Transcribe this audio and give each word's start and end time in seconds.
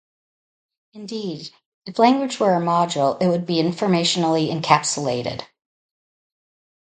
Indeed, 0.95 1.51
if 1.85 1.99
language 1.99 2.39
were 2.39 2.55
a 2.55 2.59
module 2.59 3.21
it 3.21 3.27
would 3.27 3.45
be 3.45 3.61
informationally 3.61 4.49
encapsulated. 4.51 5.43